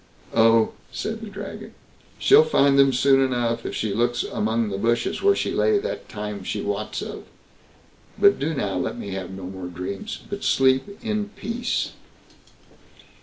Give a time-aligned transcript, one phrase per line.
[0.33, 1.75] "Oh", said the Dragon,
[2.17, 6.09] "she'll find them soon enough if she looks among the bushes where she lay that
[6.09, 7.25] time she wots of.
[8.17, 11.91] But do now let me have no more dreams, but sleep in peace."